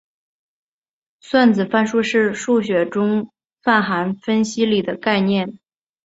[1.19, 5.59] 算子范数是数学中泛函分析里的概念。